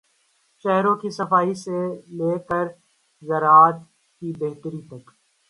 شہروں 0.65 0.95
کی 0.95 1.09
صفائی 1.09 1.53
سے 1.53 1.77
لے 2.17 2.37
کر 2.49 2.65
زراعت 3.21 3.77
کی 4.21 4.31
بہتری 4.39 4.81
تک۔ 4.81 5.03